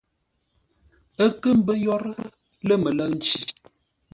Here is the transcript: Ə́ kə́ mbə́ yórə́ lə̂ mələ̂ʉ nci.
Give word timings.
Ə́ 1.23 1.29
kə́ 1.41 1.53
mbə́ 1.59 1.75
yórə́ 1.85 2.17
lə̂ 2.67 2.77
mələ̂ʉ 2.83 3.07
nci. 3.15 3.37